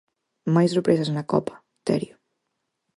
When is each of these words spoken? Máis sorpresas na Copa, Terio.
Máis 0.55 0.69
sorpresas 0.73 1.09
na 1.15 1.23
Copa, 1.33 1.55
Terio. 1.87 2.15